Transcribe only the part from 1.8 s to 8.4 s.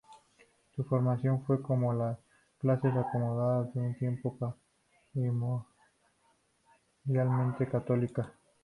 las clases acomodadas de su tiempo primordialmente católica.